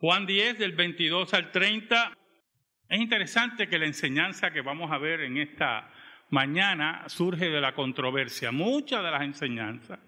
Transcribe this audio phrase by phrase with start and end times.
[0.00, 2.16] Juan 10 del 22 al 30.
[2.88, 5.92] Es interesante que la enseñanza que vamos a ver en esta
[6.30, 8.50] mañana surge de la controversia.
[8.50, 10.00] Muchas de las enseñanzas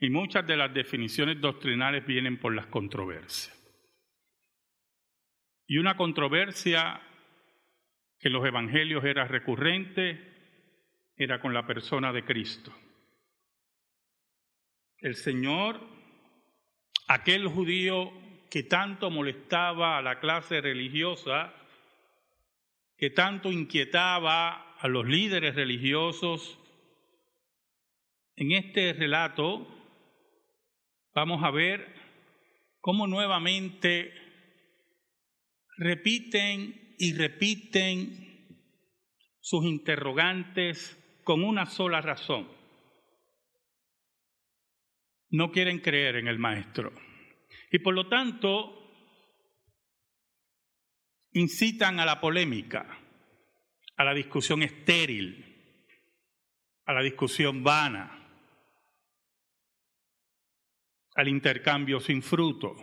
[0.00, 3.54] y muchas de las definiciones doctrinales vienen por las controversias.
[5.68, 7.00] Y una controversia
[8.18, 10.34] que en los evangelios era recurrente
[11.16, 12.74] era con la persona de Cristo.
[14.98, 15.80] El Señor,
[17.06, 18.12] aquel judío
[18.50, 21.54] que tanto molestaba a la clase religiosa,
[22.96, 26.58] que tanto inquietaba a los líderes religiosos,
[28.36, 29.66] en este relato
[31.14, 31.94] vamos a ver
[32.80, 34.12] cómo nuevamente
[35.76, 38.28] repiten y repiten
[39.40, 42.48] sus interrogantes con una sola razón.
[45.30, 46.92] No quieren creer en el Maestro.
[47.70, 48.92] Y por lo tanto,
[51.32, 52.98] incitan a la polémica,
[53.96, 55.44] a la discusión estéril,
[56.84, 58.18] a la discusión vana,
[61.14, 62.76] al intercambio sin fruto.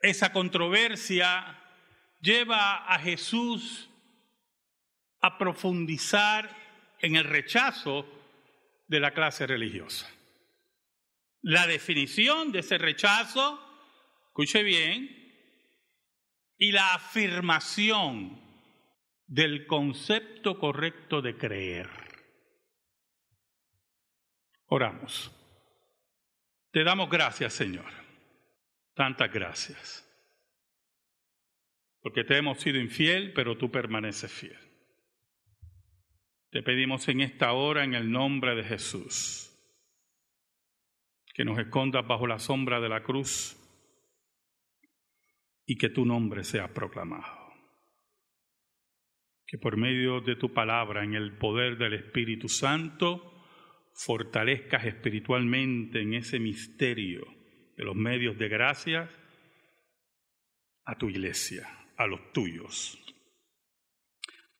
[0.00, 1.58] Esa controversia
[2.20, 3.88] lleva a Jesús
[5.20, 6.54] a profundizar
[7.00, 8.06] en el rechazo
[8.86, 10.06] de la clase religiosa.
[11.44, 13.60] La definición de ese rechazo,
[14.28, 15.10] escuche bien,
[16.56, 18.40] y la afirmación
[19.26, 21.90] del concepto correcto de creer.
[24.68, 25.30] Oramos.
[26.70, 27.92] Te damos gracias, Señor.
[28.94, 30.02] Tantas gracias.
[32.00, 34.58] Porque te hemos sido infiel, pero tú permaneces fiel.
[36.48, 39.53] Te pedimos en esta hora, en el nombre de Jesús,
[41.34, 43.56] que nos escondas bajo la sombra de la cruz
[45.66, 47.52] y que tu nombre sea proclamado.
[49.44, 53.34] Que por medio de tu palabra, en el poder del Espíritu Santo,
[53.94, 57.26] fortalezcas espiritualmente en ese misterio
[57.76, 59.10] de los medios de gracia
[60.84, 62.98] a tu iglesia, a los tuyos,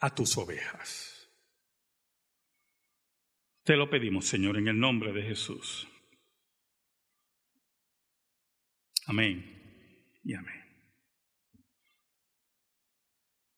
[0.00, 1.31] a tus ovejas.
[3.62, 5.88] Te lo pedimos, Señor, en el nombre de Jesús.
[9.06, 10.65] Amén y amén.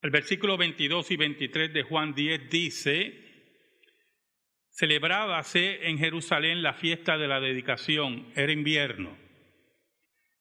[0.02, 3.26] El versículo 22 y 23 de Juan 10 dice,
[4.70, 9.16] celebrábase en Jerusalén la fiesta de la dedicación, era invierno,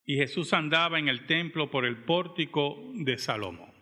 [0.04, 3.74] y Jesús andaba en el templo por el pórtico de Salomón.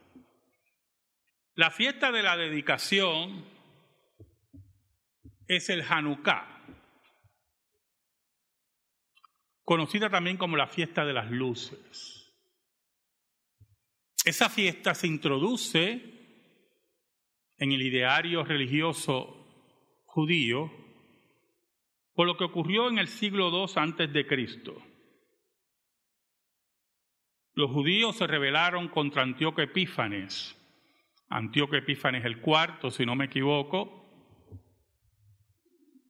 [1.55, 3.45] La fiesta de la dedicación
[5.47, 6.74] es el Hanukkah,
[9.65, 12.33] conocida también como la fiesta de las luces.
[14.25, 16.15] Esa fiesta se introduce
[17.59, 19.45] en el ideario religioso
[20.05, 20.71] judío
[22.15, 24.81] por lo que ocurrió en el siglo II antes de Cristo.
[27.55, 30.57] Los judíos se rebelaron contra Antíoco Epífanes,
[31.29, 34.05] Antíoco Epífanes el cuarto, si no me equivoco,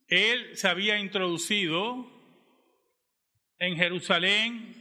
[0.09, 2.14] él se había introducido
[3.59, 4.75] en Jerusalén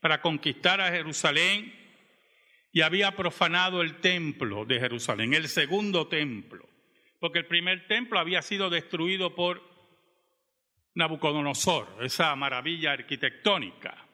[0.00, 1.74] para conquistar a Jerusalén
[2.72, 6.68] y había profanado el templo de Jerusalén, el segundo templo,
[7.18, 9.68] porque el primer templo había sido destruido por
[10.94, 14.06] Nabucodonosor, esa maravilla arquitectónica.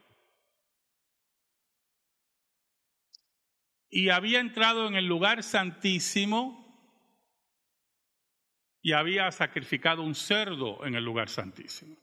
[3.89, 6.67] Y había entrado en el lugar santísimo
[8.83, 11.97] y había sacrificado un cerdo en el lugar santísimo.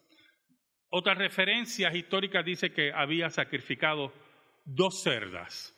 [0.96, 4.14] Otras referencias históricas dice que había sacrificado
[4.64, 5.76] dos cerdas.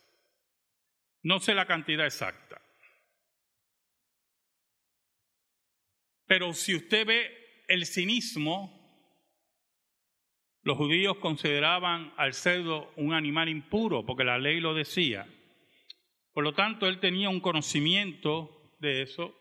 [1.23, 2.61] No sé la cantidad exacta.
[6.25, 8.77] Pero si usted ve el cinismo,
[10.63, 15.25] los judíos consideraban al cerdo un animal impuro porque la ley lo decía.
[16.33, 19.33] Por lo tanto, él tenía un conocimiento de eso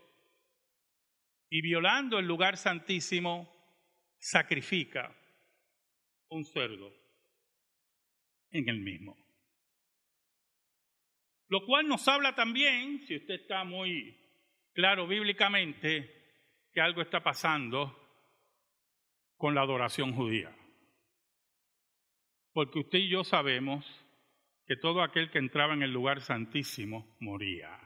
[1.50, 3.53] y violando el lugar santísimo,
[4.20, 5.12] sacrifica
[6.34, 6.92] un cerdo
[8.50, 9.16] en el mismo.
[11.48, 14.19] Lo cual nos habla también, si usted está muy
[14.72, 16.10] claro bíblicamente,
[16.72, 17.96] que algo está pasando
[19.36, 20.54] con la adoración judía.
[22.52, 23.84] Porque usted y yo sabemos
[24.66, 27.78] que todo aquel que entraba en el lugar santísimo moría.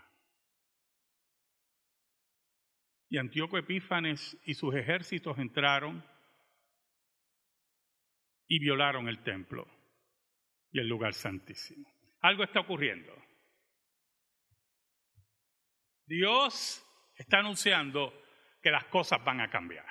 [3.11, 6.05] Y Antíoco Epífanes y sus ejércitos entraron
[8.49, 9.67] y violaron el templo.
[10.71, 11.91] y el lugar santísimo.
[12.21, 13.11] Algo está ocurriendo.
[16.05, 16.85] Dios
[17.17, 18.13] está anunciando
[18.63, 19.87] que las cosas van a cambiar.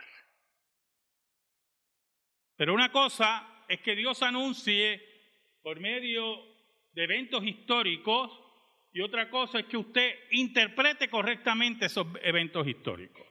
[2.56, 5.02] Pero una cosa es que Dios anuncie
[5.64, 6.38] por medio
[6.94, 8.32] de eventos históricos
[8.92, 13.26] y otra cosa es que usted interprete correctamente esos eventos históricos.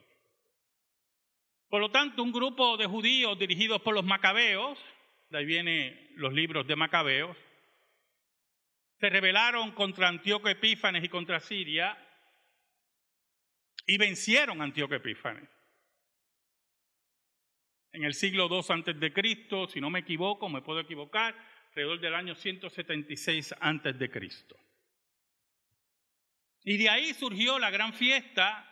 [1.69, 4.79] Por lo tanto, un grupo de judíos dirigidos por los macabeos,
[5.29, 7.37] de ahí vienen los libros de macabeos,
[8.99, 11.97] se rebelaron contra Antíoco Epífanes y contra Siria
[13.85, 15.49] y vencieron a Antíoco Epífanes.
[17.91, 21.35] En el siglo II antes de Cristo, si no me equivoco, me puedo equivocar,
[21.69, 24.55] alrededor del año 176 antes de Cristo.
[26.63, 28.63] Y de ahí surgió la gran fiesta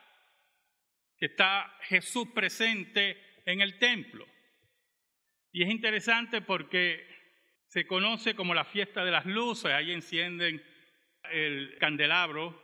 [1.18, 4.26] que está Jesús presente en el templo.
[5.56, 7.08] Y es interesante porque
[7.68, 10.62] se conoce como la fiesta de las luces, ahí encienden
[11.32, 12.62] el candelabro,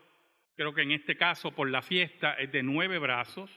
[0.57, 3.49] creo que en este caso por la fiesta es de nueve brazos.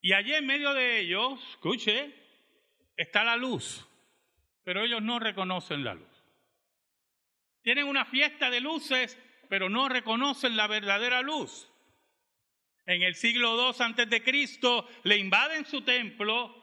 [0.00, 2.14] Y allí en medio de ellos, escuche,
[2.96, 3.86] está la luz,
[4.64, 6.24] pero ellos no reconocen la luz.
[7.60, 9.18] Tienen una fiesta de luces,
[9.50, 11.70] pero no reconocen la verdadera luz.
[12.86, 16.62] En el siglo II antes de Cristo le invaden su templo,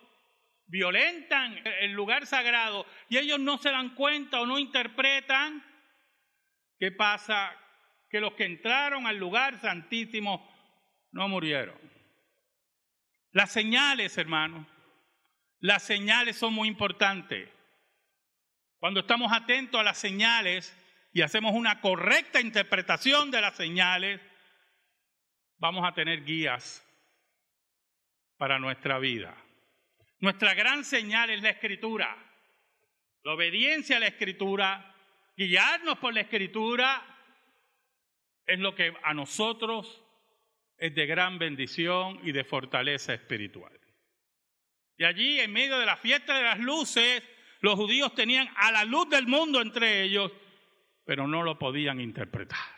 [0.74, 5.64] violentan el lugar sagrado y ellos no se dan cuenta o no interpretan
[6.80, 7.56] qué pasa
[8.10, 10.52] que los que entraron al lugar santísimo
[11.12, 11.78] no murieron.
[13.34, 14.66] Las señales, hermanos,
[15.60, 17.48] las señales son muy importantes.
[18.80, 20.76] Cuando estamos atentos a las señales
[21.12, 24.20] y hacemos una correcta interpretación de las señales,
[25.60, 26.84] vamos a tener guías
[28.38, 29.38] para nuestra vida.
[30.24, 32.16] Nuestra gran señal es la escritura,
[33.24, 34.96] la obediencia a la escritura,
[35.36, 37.06] guiarnos por la escritura
[38.46, 40.02] es lo que a nosotros
[40.78, 43.78] es de gran bendición y de fortaleza espiritual.
[44.96, 47.22] Y allí, en medio de la fiesta de las luces,
[47.60, 50.32] los judíos tenían a la luz del mundo entre ellos,
[51.04, 52.72] pero no lo podían interpretar.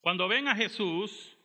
[0.00, 1.37] Cuando ven a Jesús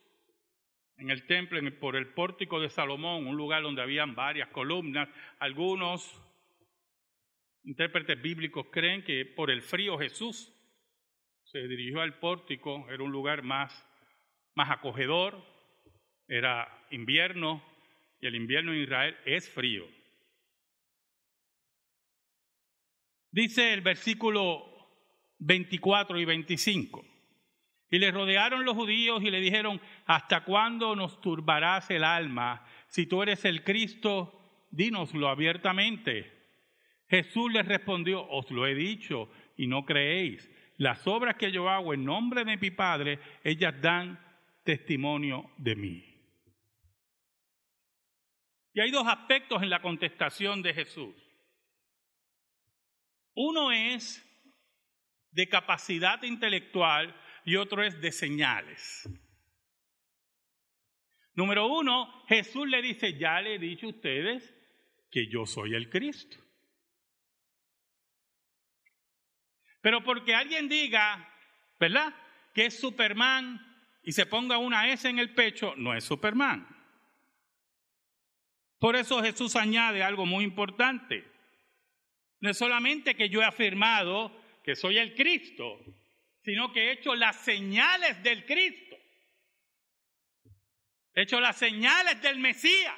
[0.96, 5.08] en el templo, por el pórtico de Salomón, un lugar donde habían varias columnas,
[5.38, 6.20] algunos
[7.64, 10.52] intérpretes bíblicos creen que por el frío Jesús
[11.44, 13.72] se dirigió al pórtico, era un lugar más,
[14.54, 15.44] más acogedor,
[16.28, 17.62] era invierno
[18.20, 19.86] y el invierno en Israel es frío.
[23.30, 24.64] Dice el versículo
[25.40, 27.13] 24 y 25.
[27.94, 32.66] Y le rodearon los judíos y le dijeron, ¿hasta cuándo nos turbarás el alma?
[32.88, 36.28] Si tú eres el Cristo, dínoslo abiertamente.
[37.08, 41.94] Jesús les respondió, os lo he dicho y no creéis las obras que yo hago
[41.94, 44.18] en nombre de mi Padre, ellas dan
[44.64, 46.04] testimonio de mí.
[48.72, 51.14] Y hay dos aspectos en la contestación de Jesús.
[53.34, 54.20] Uno es
[55.30, 57.14] de capacidad intelectual
[57.44, 59.08] y otro es de señales.
[61.34, 64.54] Número uno, Jesús le dice, ya le he dicho a ustedes
[65.10, 66.38] que yo soy el Cristo.
[69.80, 71.28] Pero porque alguien diga,
[71.78, 72.14] ¿verdad?
[72.54, 73.60] Que es Superman
[74.02, 76.66] y se ponga una S en el pecho, no es Superman.
[78.78, 81.24] Por eso Jesús añade algo muy importante.
[82.40, 84.30] No es solamente que yo he afirmado
[84.62, 85.80] que soy el Cristo,
[86.44, 88.96] sino que he hecho las señales del Cristo.
[91.14, 92.94] He hecho las señales del Mesías.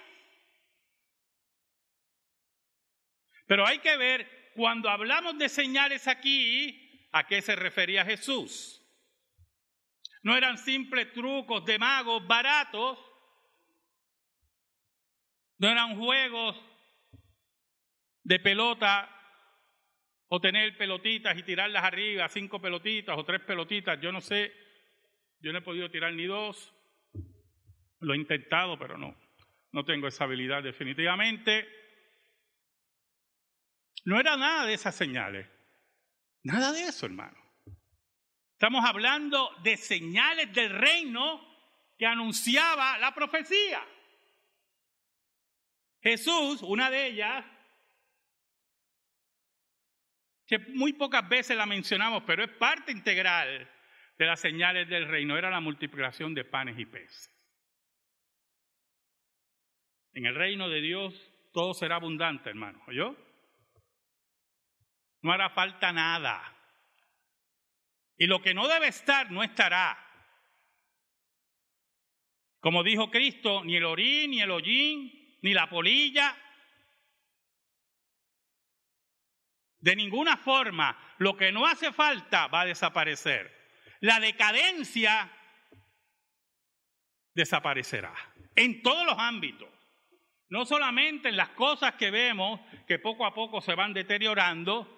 [3.47, 8.83] Pero hay que ver cuando hablamos de señales aquí, ¿a qué se refería Jesús?
[10.23, 12.99] No eran simples trucos de magos baratos,
[15.59, 16.61] no eran juegos
[18.25, 19.16] de pelota
[20.29, 24.53] o tener pelotitas y tirarlas arriba, cinco pelotitas o tres pelotitas, yo no sé,
[25.41, 26.75] yo no he podido tirar ni dos,
[28.01, 29.17] lo he intentado, pero no,
[29.73, 31.69] no tengo esa habilidad definitivamente.
[34.05, 35.49] No era nada de esas señales.
[36.43, 37.37] Nada de eso, hermano.
[38.53, 41.45] Estamos hablando de señales del reino
[41.99, 43.85] que anunciaba la profecía.
[46.01, 47.45] Jesús, una de ellas,
[50.47, 53.71] que muy pocas veces la mencionamos, pero es parte integral
[54.19, 57.31] de las señales del reino, era la multiplicación de panes y peces.
[60.15, 62.83] En el reino de Dios todo será abundante, hermano.
[62.87, 63.17] ¿Oyó?
[65.27, 66.41] no hará falta nada.
[68.17, 69.99] Y lo que no debe estar, no estará.
[72.61, 76.35] Como dijo Cristo, ni el orín, ni el hollín, ni la polilla.
[79.87, 83.57] De ninguna forma, lo que no hace falta va a desaparecer.
[84.01, 85.31] La decadencia
[87.33, 88.13] desaparecerá
[88.57, 89.69] en todos los ámbitos.
[90.49, 94.93] No solamente en las cosas que vemos que poco a poco se van deteriorando,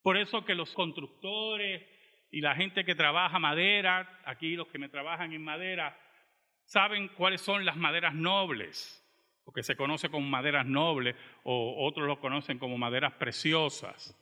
[0.00, 1.84] por eso que los constructores
[2.30, 5.98] y la gente que trabaja madera, aquí los que me trabajan en madera,
[6.66, 9.04] saben cuáles son las maderas nobles,
[9.46, 14.16] lo que se conoce como maderas nobles, o otros lo conocen como maderas preciosas.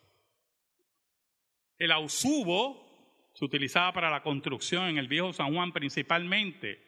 [1.78, 2.88] El ausubo
[3.34, 6.84] se utilizaba para la construcción en el viejo San Juan principalmente.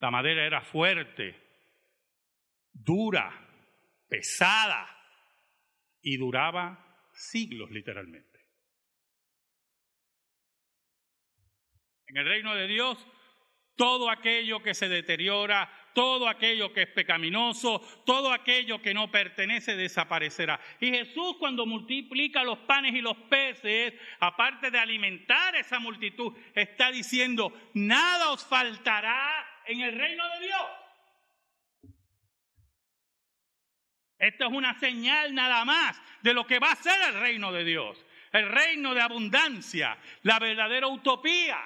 [0.00, 1.36] La madera era fuerte,
[2.72, 3.30] dura,
[4.08, 4.88] pesada
[6.00, 8.40] y duraba siglos literalmente.
[12.06, 13.06] En el reino de Dios,
[13.74, 19.76] todo aquello que se deteriora, todo aquello que es pecaminoso, todo aquello que no pertenece
[19.76, 20.60] desaparecerá.
[20.78, 26.90] Y Jesús cuando multiplica los panes y los peces, aparte de alimentar esa multitud, está
[26.90, 30.66] diciendo, nada os faltará en el reino de Dios.
[34.18, 37.64] Esto es una señal nada más de lo que va a ser el reino de
[37.64, 38.04] Dios.
[38.32, 41.58] El reino de abundancia, la verdadera utopía.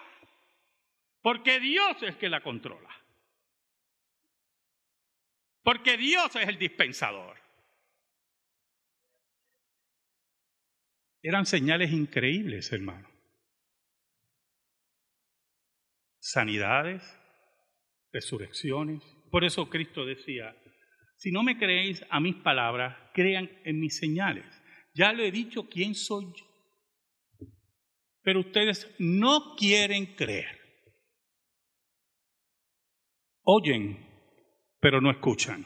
[1.21, 3.01] Porque Dios es que la controla.
[5.71, 7.37] Porque Dios es el dispensador.
[11.23, 13.09] Eran señales increíbles, hermano.
[16.19, 17.05] Sanidades,
[18.11, 19.01] resurrecciones.
[19.31, 20.57] Por eso Cristo decía,
[21.19, 24.47] si no me creéis a mis palabras, crean en mis señales.
[24.93, 27.49] Ya lo he dicho quién soy yo.
[28.23, 30.59] Pero ustedes no quieren creer.
[33.43, 34.10] Oyen,
[34.81, 35.65] pero no escuchan.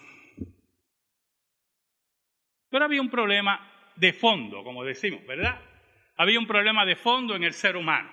[2.69, 5.61] Pero había un problema de fondo, como decimos, ¿verdad?
[6.17, 8.11] Había un problema de fondo en el ser humano.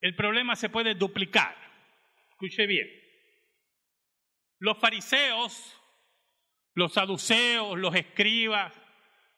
[0.00, 1.56] El problema se puede duplicar.
[2.30, 2.88] Escuche bien.
[4.58, 5.80] Los fariseos,
[6.74, 8.74] los saduceos, los escribas,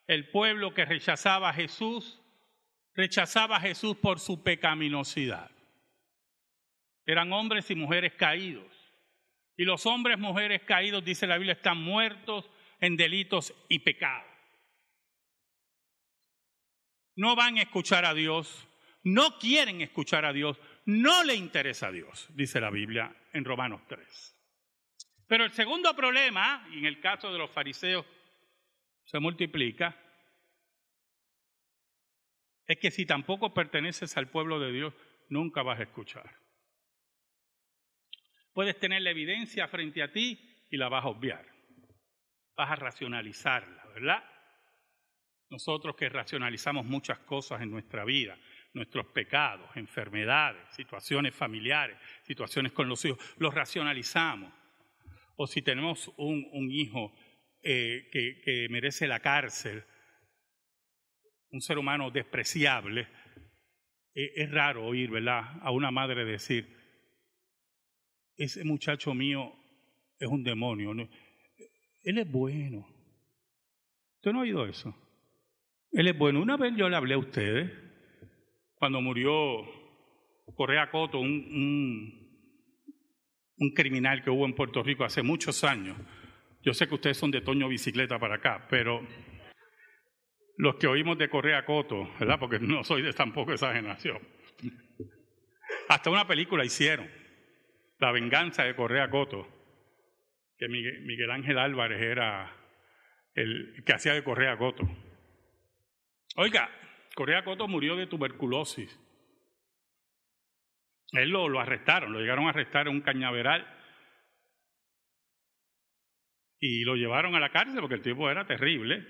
[0.06, 2.20] el pueblo que rechazaba a Jesús,
[2.94, 5.50] rechazaba a Jesús por su pecaminosidad.
[7.04, 8.75] Eran hombres y mujeres caídos.
[9.56, 14.30] Y los hombres, mujeres caídos, dice la Biblia, están muertos en delitos y pecados.
[17.14, 18.68] No van a escuchar a Dios,
[19.02, 23.80] no quieren escuchar a Dios, no le interesa a Dios, dice la Biblia en Romanos
[23.88, 24.36] 3.
[25.26, 28.04] Pero el segundo problema, y en el caso de los fariseos
[29.04, 29.96] se multiplica,
[32.66, 34.94] es que si tampoco perteneces al pueblo de Dios,
[35.28, 36.45] nunca vas a escuchar.
[38.56, 41.44] Puedes tener la evidencia frente a ti y la vas a obviar.
[42.56, 44.24] Vas a racionalizarla, ¿verdad?
[45.50, 48.38] Nosotros que racionalizamos muchas cosas en nuestra vida,
[48.72, 54.50] nuestros pecados, enfermedades, situaciones familiares, situaciones con los hijos, los racionalizamos
[55.36, 57.12] o si tenemos un, hijo
[57.62, 59.84] eh, que, merece la cárcel,
[61.50, 63.06] un ser humano despreciable,
[64.14, 66.85] eh, es raro oír, ¿verdad?, a una madre decir,
[68.36, 69.52] ese muchacho mío
[70.18, 70.92] es un demonio,
[72.02, 72.86] él es bueno.
[74.16, 74.94] ¿Usted no ha oído eso?
[75.92, 76.40] Él es bueno.
[76.40, 77.70] Una vez yo le hablé a ustedes,
[78.74, 79.32] cuando murió
[80.54, 82.26] Correa Coto, un
[83.58, 85.96] un criminal que hubo en Puerto Rico hace muchos años.
[86.62, 89.06] Yo sé que ustedes son de Toño Bicicleta para acá, pero
[90.58, 92.38] los que oímos de Correa Coto, ¿verdad?
[92.38, 94.18] Porque no soy de tampoco esa generación.
[95.88, 97.08] Hasta una película hicieron,
[97.98, 99.46] La venganza de Correa Coto,
[100.58, 102.54] que Miguel Ángel Álvarez era
[103.34, 104.84] el que hacía de Correa Coto.
[106.36, 106.70] Oiga,
[107.14, 108.98] Correa Coto murió de tuberculosis
[111.12, 113.66] él lo, lo arrestaron, lo llegaron a arrestar en un cañaveral
[116.58, 119.06] y lo llevaron a la cárcel porque el tipo era terrible.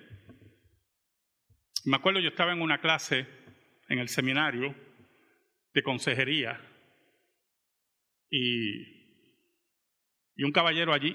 [1.84, 3.26] Me acuerdo yo estaba en una clase
[3.88, 4.74] en el seminario
[5.72, 6.60] de consejería
[8.30, 8.97] y,
[10.45, 11.14] un caballero allí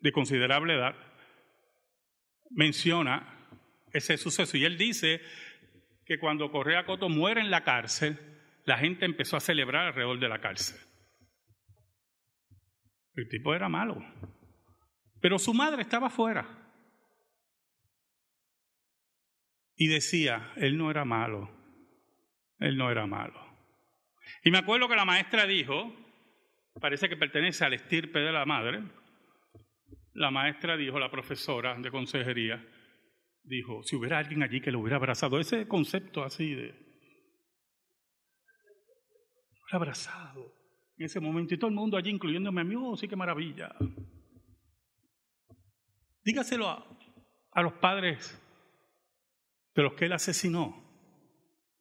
[0.00, 0.94] de considerable edad
[2.50, 3.48] menciona
[3.92, 5.20] ese suceso y él dice
[6.04, 8.18] que cuando Correa Coto muere en la cárcel,
[8.64, 10.78] la gente empezó a celebrar alrededor de la cárcel.
[13.14, 13.96] El tipo era malo.
[15.20, 16.64] Pero su madre estaba afuera.
[19.76, 21.50] y decía, él no era malo,
[22.58, 23.40] él no era malo.
[24.44, 25.92] Y me acuerdo que la maestra dijo,
[26.80, 28.82] parece que pertenece al estirpe de la madre,
[30.14, 32.64] la maestra dijo, la profesora de consejería,
[33.42, 36.84] dijo, si hubiera alguien allí que lo hubiera abrazado, ese concepto así de...
[39.72, 40.54] abrazado
[40.96, 43.74] en ese momento y todo el mundo allí, incluyéndome a mí, oh, sí, qué maravilla.
[46.22, 46.86] Dígaselo a,
[47.50, 48.40] a los padres
[49.74, 50.80] de los que él asesinó.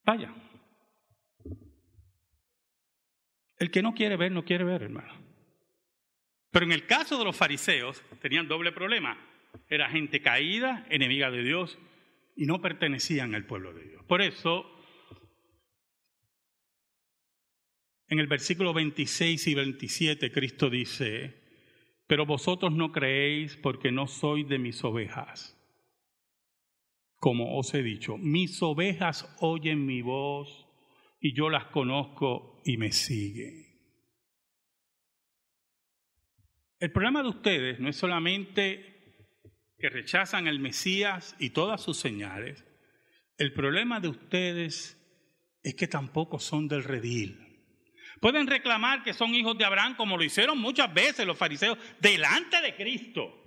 [0.03, 0.33] Vaya.
[3.63, 5.13] El que no quiere ver, no quiere ver, hermano.
[6.51, 9.17] Pero en el caso de los fariseos, tenían doble problema.
[9.69, 11.79] Era gente caída, enemiga de Dios,
[12.35, 14.03] y no pertenecían al pueblo de Dios.
[14.03, 14.69] Por eso,
[18.09, 21.41] en el versículo 26 y 27, Cristo dice,
[22.05, 25.57] pero vosotros no creéis porque no sois de mis ovejas
[27.23, 30.67] como os he dicho, mis ovejas oyen mi voz
[31.21, 33.65] y yo las conozco y me siguen.
[36.79, 38.93] El problema de ustedes no es solamente
[39.77, 42.65] que rechazan al Mesías y todas sus señales,
[43.37, 44.97] el problema de ustedes
[45.61, 47.39] es que tampoco son del redil.
[48.19, 52.61] Pueden reclamar que son hijos de Abraham como lo hicieron muchas veces los fariseos delante
[52.61, 53.43] de Cristo.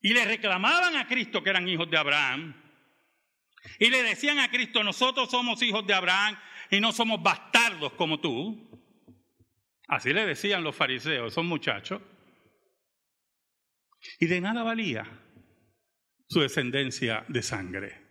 [0.00, 2.54] Y le reclamaban a Cristo que eran hijos de Abraham.
[3.78, 6.38] Y le decían a Cristo, nosotros somos hijos de Abraham
[6.70, 8.68] y no somos bastardos como tú.
[9.88, 12.00] Así le decían los fariseos, esos muchachos.
[14.18, 15.06] Y de nada valía
[16.28, 18.10] su descendencia de sangre.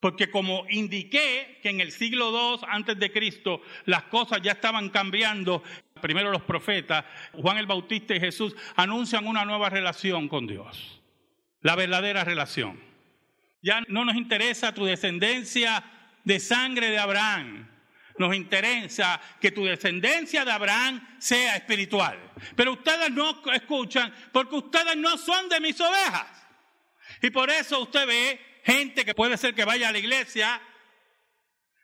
[0.00, 4.90] Porque como indiqué que en el siglo II antes de Cristo las cosas ya estaban
[4.90, 5.62] cambiando,
[6.00, 11.02] primero los profetas, Juan el Bautista y Jesús anuncian una nueva relación con Dios.
[11.60, 12.80] La verdadera relación.
[13.62, 15.84] Ya no nos interesa tu descendencia
[16.24, 17.68] de sangre de Abraham.
[18.18, 22.18] Nos interesa que tu descendencia de Abraham sea espiritual.
[22.54, 26.26] Pero ustedes no escuchan porque ustedes no son de mis ovejas.
[27.22, 30.60] Y por eso usted ve gente que puede ser que vaya a la iglesia,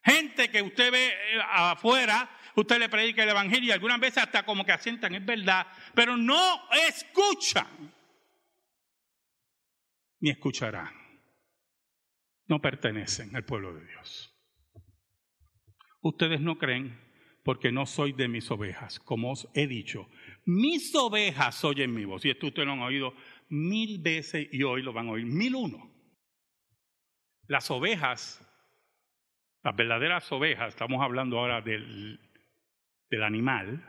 [0.04, 4.44] gente que usted ve eh, afuera, usted le predica el evangelio y algunas veces hasta
[4.44, 7.94] como que asientan, es verdad, pero no escuchan
[10.20, 11.05] ni escucharán.
[12.48, 14.32] No pertenecen al pueblo de Dios.
[16.00, 17.00] Ustedes no creen
[17.42, 20.08] porque no soy de mis ovejas, como os he dicho.
[20.44, 22.24] Mis ovejas oyen mi voz.
[22.24, 23.14] Y esto ustedes lo han oído
[23.48, 25.92] mil veces y hoy lo van a oír mil uno.
[27.46, 28.44] Las ovejas,
[29.62, 32.20] las verdaderas ovejas, estamos hablando ahora del,
[33.10, 33.84] del animal,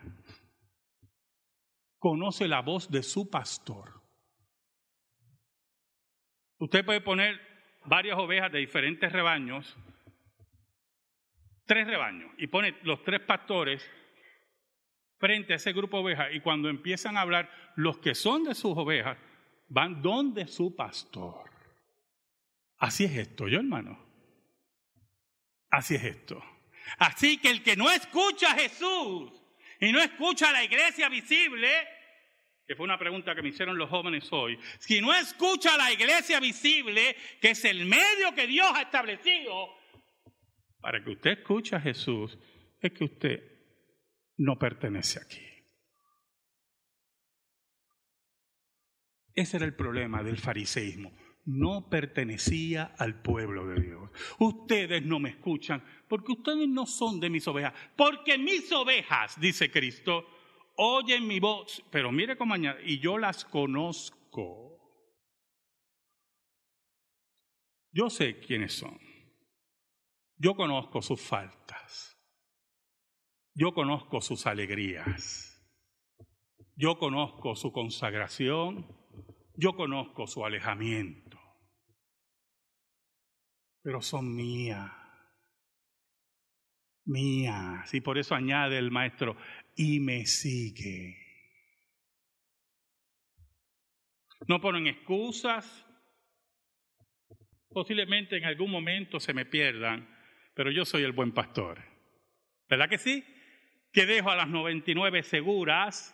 [1.97, 4.01] conoce la voz de su pastor.
[6.59, 7.39] Usted puede poner
[7.87, 9.75] varias ovejas de diferentes rebaños,
[11.65, 13.89] tres rebaños, y pone los tres pastores
[15.17, 18.53] frente a ese grupo de ovejas, y cuando empiezan a hablar, los que son de
[18.53, 19.17] sus ovejas
[19.69, 21.49] van donde su pastor.
[22.77, 23.97] Así es esto, yo hermano.
[25.69, 26.43] Así es esto.
[26.99, 29.31] Así que el que no escucha a Jesús
[29.79, 31.69] y no escucha a la iglesia visible,
[32.67, 35.91] que fue una pregunta que me hicieron los jóvenes hoy, si no escucha a la
[35.91, 39.69] iglesia visible, que es el medio que Dios ha establecido,
[40.81, 42.37] para que usted escuche a Jesús,
[42.81, 43.39] es que usted
[44.35, 45.41] no pertenece aquí.
[49.33, 51.13] Ese era el problema del fariseísmo
[51.47, 54.09] no pertenecía al pueblo de Dios.
[54.37, 57.73] Ustedes no me escuchan porque ustedes no son de mis ovejas.
[57.95, 60.27] Porque mis ovejas, dice Cristo,
[60.77, 61.83] oyen mi voz.
[61.91, 64.79] Pero mire cómo añade, y yo las conozco.
[67.91, 68.97] Yo sé quiénes son.
[70.37, 72.15] Yo conozco sus faltas.
[73.53, 75.61] Yo conozco sus alegrías.
[76.75, 78.85] Yo conozco su consagración.
[79.55, 81.27] Yo conozco su alejamiento
[83.87, 84.91] pero son mías.
[87.05, 87.93] Mías.
[87.93, 89.37] Y por eso añade el maestro,
[89.77, 91.15] y me sigue.
[94.47, 95.85] No ponen excusas.
[97.69, 100.09] Posiblemente en algún momento se me pierdan,
[100.53, 101.81] pero yo soy el buen pastor.
[102.67, 103.23] ¿Verdad que sí?
[103.93, 106.13] Que dejo a las 99 seguras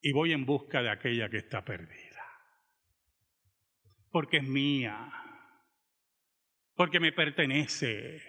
[0.00, 2.24] y voy en busca de aquella que está perdida.
[4.10, 5.22] Porque es mía
[6.74, 8.20] porque me pertenece,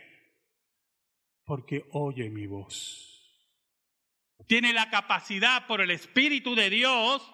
[1.45, 3.12] porque oye mi voz
[4.47, 7.29] tiene la capacidad por el Espíritu de Dios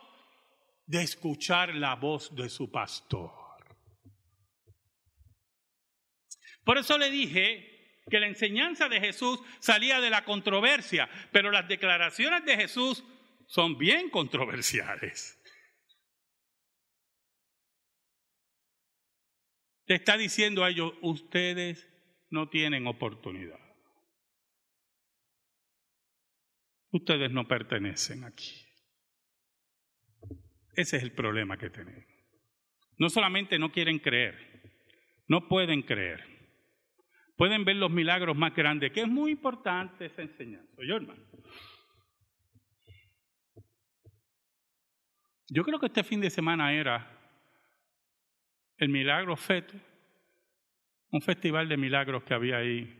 [0.85, 3.31] de escuchar la voz de su pastor.
[6.63, 11.67] Por eso le dije que la enseñanza de Jesús salía de la controversia, pero las
[11.67, 13.03] declaraciones de Jesús
[13.47, 15.39] son bien controversiales.
[19.85, 21.87] Te está diciendo a ellos, ustedes
[22.29, 23.68] no tienen oportunidad.
[26.91, 28.65] Ustedes no pertenecen aquí.
[30.73, 32.05] Ese es el problema que tenemos.
[32.97, 34.61] No solamente no quieren creer,
[35.27, 36.25] no pueden creer.
[37.37, 40.75] Pueden ver los milagros más grandes, que es muy importante esa enseñanza.
[40.85, 41.23] Yo, hermano.
[45.47, 47.17] Yo creo que este fin de semana era
[48.77, 49.79] el Milagro Fete,
[51.11, 52.95] un festival de milagros que había ahí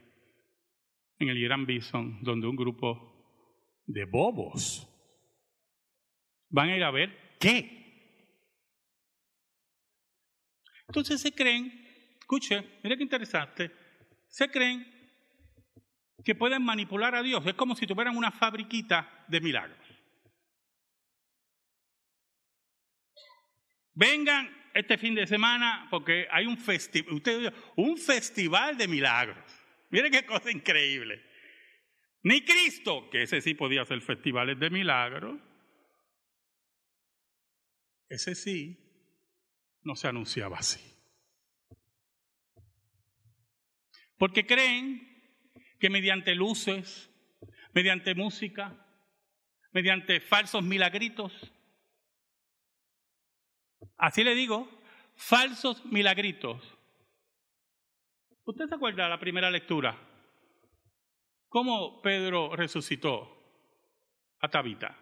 [1.19, 3.19] en el Gran Bison, donde un grupo
[3.89, 4.88] de bobos
[6.49, 7.78] van a ir a ver qué.
[10.88, 13.71] Entonces se creen, escuche, mire qué interesante,
[14.28, 14.86] se creen
[16.23, 17.45] que pueden manipular a Dios.
[17.45, 19.80] Es como si tuvieran una fabriquita de milagros.
[23.93, 27.21] Vengan este fin de semana porque hay un festival,
[27.75, 29.38] un festival de milagros.
[29.89, 31.29] Mire qué cosa increíble.
[32.24, 35.40] Ni Cristo, que ese sí podía hacer festivales de milagros,
[38.10, 38.78] ese sí
[39.84, 40.82] no se anunciaba así.
[44.18, 45.08] Porque creen
[45.80, 47.10] que mediante luces,
[47.74, 48.86] mediante música,
[49.72, 51.54] mediante falsos milagritos,
[53.98, 54.70] Así le digo,
[55.16, 56.78] falsos milagritos.
[58.46, 60.09] ¿Usted se acuerda de la primera lectura?
[61.50, 63.36] ¿Cómo Pedro resucitó
[64.40, 64.96] a Tabita?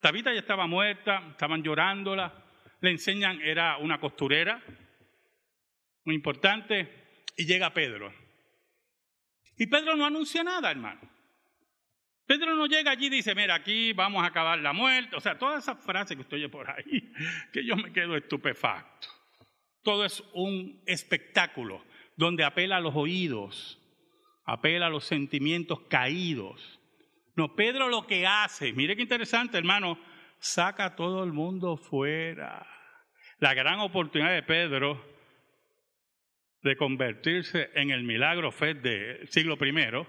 [0.00, 2.42] Tabita ya estaba muerta, estaban llorándola,
[2.80, 4.62] le enseñan, era una costurera,
[6.04, 8.12] muy importante, y llega Pedro.
[9.58, 11.00] Y Pedro no anuncia nada, hermano.
[12.24, 15.16] Pedro no llega allí y dice, mira, aquí vamos a acabar la muerte.
[15.16, 17.12] O sea, todas esas frases que usted oye por ahí,
[17.52, 19.08] que yo me quedo estupefacto.
[19.82, 21.84] Todo es un espectáculo
[22.16, 23.79] donde apela a los oídos,
[24.50, 26.80] apela a los sentimientos caídos.
[27.36, 29.96] No, Pedro lo que hace, mire qué interesante, hermano,
[30.40, 32.66] saca a todo el mundo fuera.
[33.38, 35.00] La gran oportunidad de Pedro
[36.62, 40.06] de convertirse en el milagro fe del siglo I,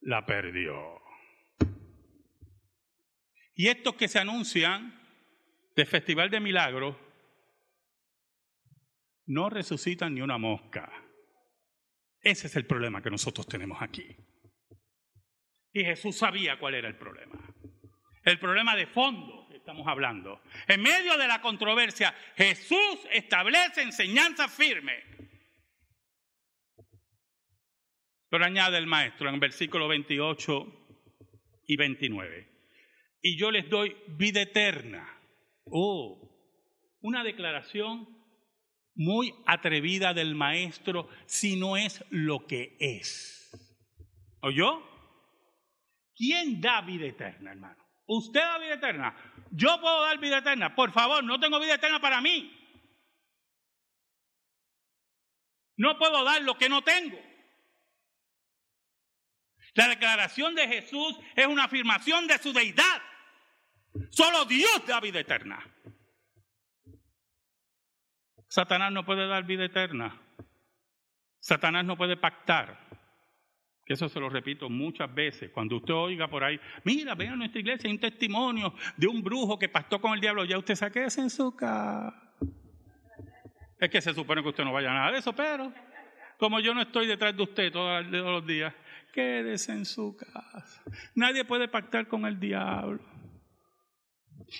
[0.00, 1.00] la perdió.
[3.54, 5.00] Y estos que se anuncian
[5.76, 6.96] de Festival de Milagros
[9.26, 11.05] no resucitan ni una mosca.
[12.26, 14.04] Ese es el problema que nosotros tenemos aquí.
[15.72, 17.38] Y Jesús sabía cuál era el problema.
[18.24, 20.42] El problema de fondo que estamos hablando.
[20.66, 25.04] En medio de la controversia, Jesús establece enseñanza firme.
[28.28, 30.88] Pero añade el maestro en versículo 28
[31.68, 32.56] y 29
[33.22, 35.08] y yo les doy vida eterna.
[35.64, 36.28] Oh,
[37.02, 38.15] una declaración
[38.96, 43.50] muy atrevida del maestro si no es lo que es.
[44.40, 44.82] ¿Oyó?
[46.16, 47.84] ¿Quién da vida eterna, hermano?
[48.06, 49.16] ¿Usted da vida eterna?
[49.50, 50.74] Yo puedo dar vida eterna.
[50.74, 52.52] Por favor, no tengo vida eterna para mí.
[55.76, 57.18] No puedo dar lo que no tengo.
[59.74, 63.02] La declaración de Jesús es una afirmación de su deidad.
[64.10, 65.62] Solo Dios da vida eterna.
[68.48, 70.20] Satanás no puede dar vida eterna.
[71.40, 72.86] Satanás no puede pactar.
[73.86, 75.50] Eso se lo repito muchas veces.
[75.52, 79.22] Cuando usted oiga por ahí, mira, ven a nuestra iglesia, hay un testimonio de un
[79.22, 80.44] brujo que pactó con el diablo.
[80.44, 82.20] Ya usted saque eso en su casa.
[83.78, 85.72] Es que se supone que usted no vaya a nada de eso, pero
[86.38, 88.74] como yo no estoy detrás de usted todos los días,
[89.12, 90.82] quédese en su casa.
[91.14, 93.00] Nadie puede pactar con el diablo.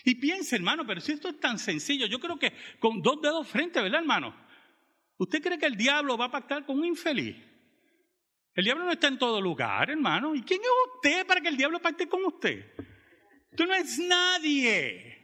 [0.04, 3.46] Y piense, hermano, pero si esto es tan sencillo, yo creo que con dos dedos
[3.46, 4.34] frente, ¿verdad, hermano?
[5.18, 7.36] ¿Usted cree que el diablo va a pactar con un infeliz?
[8.54, 10.34] El diablo no está en todo lugar, hermano.
[10.34, 12.72] ¿Y quién es usted para que el diablo pacte con usted?
[13.50, 15.16] Usted no es nadie.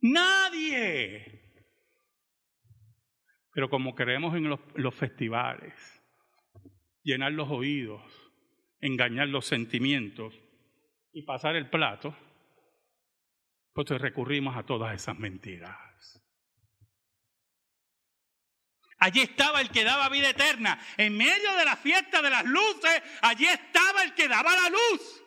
[0.00, 1.42] Nadie.
[3.52, 5.74] Pero como creemos en los festivales,
[7.02, 8.02] llenar los oídos,
[8.80, 10.34] engañar los sentimientos
[11.12, 12.16] y pasar el plato,
[13.72, 16.22] pues recurrimos a todas esas mentiras.
[18.98, 20.78] Allí estaba el que daba vida eterna.
[20.96, 25.22] En medio de la fiesta de las luces, allí estaba el que daba la luz.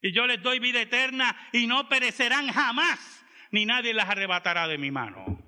[0.00, 2.98] Y yo les doy vida eterna y no perecerán jamás,
[3.50, 5.38] ni nadie las arrebatará de mi mano.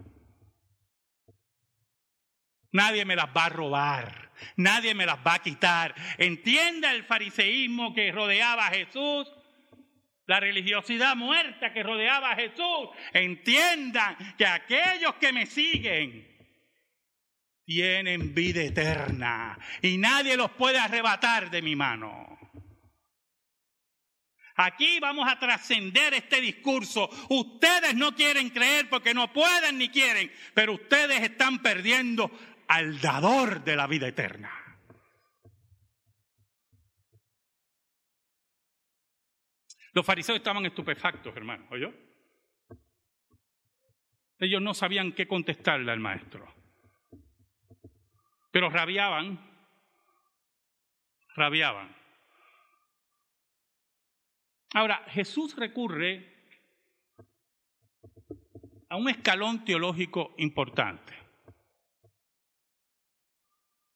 [2.73, 4.26] Nadie me las va a robar.
[4.57, 5.95] Nadie me las va a quitar.
[6.19, 9.33] Entienda el fariseísmo que rodeaba a Jesús.
[10.27, 12.89] La religiosidad muerta que rodeaba a Jesús.
[13.13, 16.27] Entiendan que aquellos que me siguen
[17.65, 22.37] tienen vida eterna y nadie los puede arrebatar de mi mano.
[24.57, 27.11] Aquí vamos a trascender este discurso.
[27.29, 32.31] Ustedes no quieren creer porque no pueden ni quieren, pero ustedes están perdiendo
[32.69, 34.51] al dador de la vida eterna.
[39.93, 41.91] Los fariseos estaban estupefactos, hermanos, ¿oyó?
[44.39, 46.55] Ellos no sabían qué contestarle al maestro.
[48.51, 49.41] Pero rabiaban,
[51.35, 51.97] rabiaban.
[54.75, 56.35] Ahora, Jesús recurre
[58.91, 61.16] a un escalón teológico importante.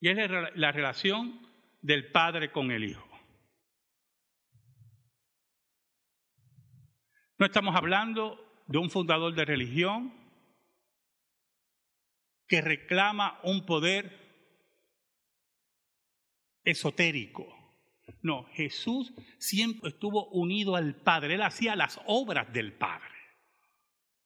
[0.00, 0.16] Y es
[0.54, 1.46] la relación
[1.82, 3.06] del Padre con el Hijo.
[7.38, 10.14] No estamos hablando de un fundador de religión
[12.46, 14.20] que reclama un poder
[16.64, 17.46] esotérico.
[18.22, 23.08] No, Jesús siempre estuvo unido al Padre, él hacía las obras del Padre.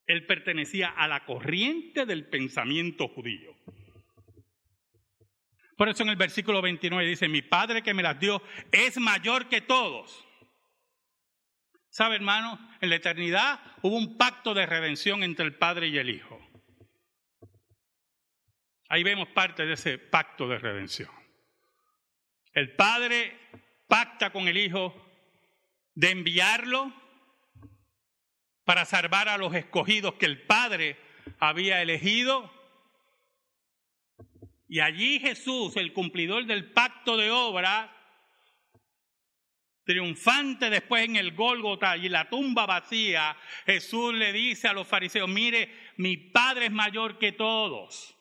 [0.06, 3.56] Él pertenecía a la corriente del pensamiento judío.
[5.76, 9.48] Por eso en el versículo 29 dice, mi Padre que me las dio es mayor
[9.48, 10.24] que todos.
[11.90, 12.58] ¿Sabe, hermano?
[12.80, 16.40] En la eternidad hubo un pacto de redención entre el Padre y el Hijo.
[18.88, 21.10] Ahí vemos parte de ese pacto de redención.
[22.52, 23.38] El Padre
[23.86, 24.94] pacta con el Hijo
[25.94, 26.92] de enviarlo
[28.64, 30.98] para salvar a los escogidos que el Padre
[31.38, 32.50] había elegido.
[34.66, 37.90] Y allí Jesús, el cumplidor del pacto de obra,
[39.84, 45.28] triunfante después en el Gólgota y la tumba vacía, Jesús le dice a los fariseos,
[45.28, 48.16] mire, mi Padre es mayor que todos.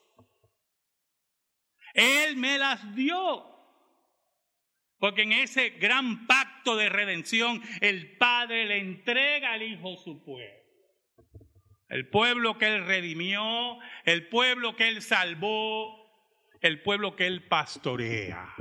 [1.94, 3.50] Él me las dio.
[4.98, 10.64] Porque en ese gran pacto de redención el Padre le entrega al Hijo su pueblo.
[11.90, 16.03] El pueblo que Él redimió, el pueblo que Él salvó,
[16.64, 18.56] el pueblo que Él pastorea.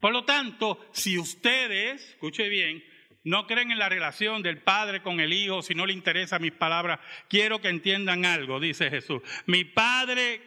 [0.00, 2.82] Por lo tanto, si ustedes, escuche bien,
[3.24, 6.52] no creen en la relación del Padre con el Hijo, si no le interesan mis
[6.52, 9.22] palabras, quiero que entiendan algo, dice Jesús.
[9.46, 10.42] Mi Padre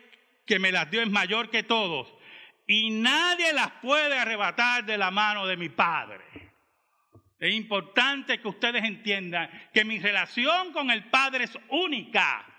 [0.45, 2.13] que me las dio es mayor que todos
[2.67, 6.23] y nadie las puede arrebatar de la mano de mi Padre.
[7.39, 12.54] Es importante que ustedes entiendan que mi relación con el Padre es única.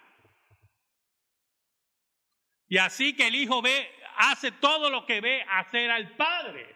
[2.68, 6.74] Y así que el Hijo ve, hace todo lo que ve hacer al Padre.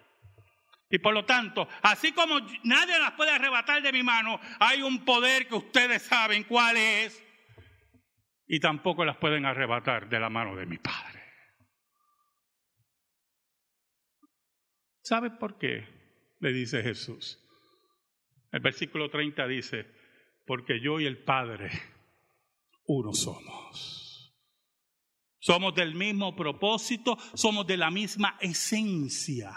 [0.91, 5.05] Y por lo tanto, así como nadie las puede arrebatar de mi mano, hay un
[5.05, 7.25] poder que ustedes saben cuál es.
[8.49, 11.21] Y tampoco las pueden arrebatar de la mano de mi Padre.
[15.03, 15.87] ¿Sabe por qué?
[16.41, 17.39] Le dice Jesús.
[18.51, 19.87] El versículo 30 dice,
[20.45, 21.71] porque yo y el Padre
[22.87, 24.00] uno somos.
[25.51, 29.51] Somos del mismo propósito, somos de la misma esencia.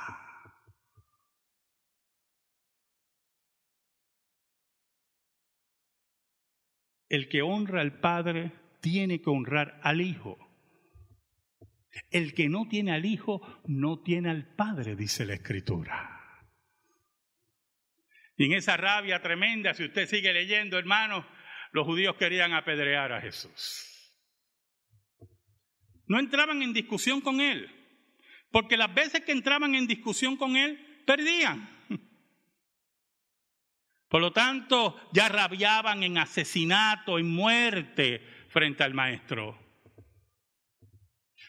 [7.07, 10.39] El que honra al Padre tiene que honrar al Hijo.
[12.09, 16.49] El que no tiene al Hijo no tiene al Padre, dice la Escritura.
[18.35, 21.23] Y en esa rabia tremenda, si usted sigue leyendo, hermano,
[21.71, 23.92] los judíos querían apedrear a Jesús.
[26.05, 27.69] No entraban en discusión con él,
[28.51, 31.69] porque las veces que entraban en discusión con él, perdían.
[34.07, 39.57] Por lo tanto, ya rabiaban en asesinato, en muerte frente al maestro.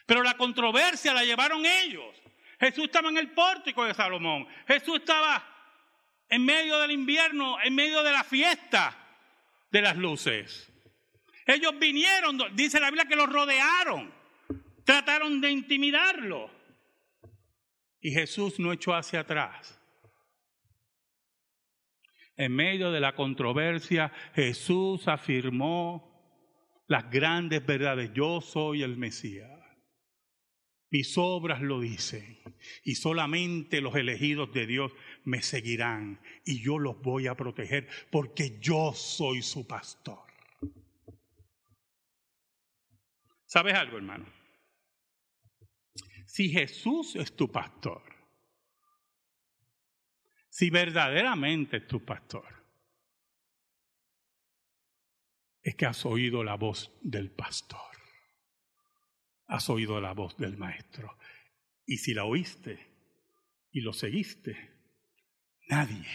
[0.05, 2.15] Pero la controversia la llevaron ellos.
[2.59, 4.47] Jesús estaba en el pórtico de Salomón.
[4.67, 5.43] Jesús estaba
[6.29, 8.97] en medio del invierno, en medio de la fiesta
[9.71, 10.71] de las luces.
[11.45, 14.11] Ellos vinieron, dice la Biblia que los rodearon,
[14.85, 16.49] trataron de intimidarlo.
[17.99, 19.81] Y Jesús no echó hacia atrás.
[22.37, 26.15] En medio de la controversia, Jesús afirmó
[26.87, 28.11] las grandes verdades.
[28.13, 29.51] Yo soy el Mesías.
[30.91, 32.37] Mis obras lo dicen.
[32.83, 34.91] Y solamente los elegidos de Dios
[35.23, 36.21] me seguirán.
[36.45, 40.25] Y yo los voy a proteger porque yo soy su pastor.
[43.45, 44.34] ¿Sabes algo, hermano?
[46.25, 48.03] Si Jesús es tu pastor,
[50.49, 52.63] si verdaderamente es tu pastor,
[55.61, 57.95] es que has oído la voz del pastor,
[59.47, 61.17] has oído la voz del maestro.
[61.85, 62.79] Y si la oíste
[63.71, 64.55] y lo seguiste,
[65.67, 66.07] nadie,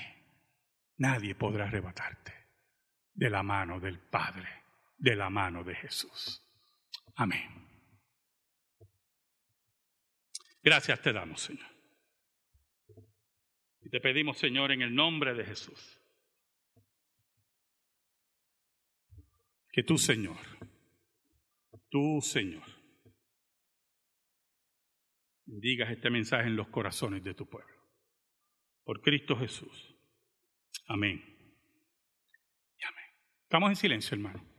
[0.97, 2.33] nadie podrá arrebatarte
[3.13, 4.49] de la mano del Padre,
[4.97, 6.43] de la mano de Jesús.
[7.17, 7.70] Amén.
[10.63, 11.67] Gracias te damos, Señor.
[13.83, 15.99] Y te pedimos, Señor, en el nombre de Jesús,
[19.73, 20.37] que tú, Señor,
[21.89, 22.65] tú, Señor,
[25.47, 27.75] digas este mensaje en los corazones de tu pueblo.
[28.85, 29.95] Por Cristo Jesús.
[30.87, 31.23] Amén.
[32.83, 33.05] Amén.
[33.45, 34.50] Estamos en silencio, hermano.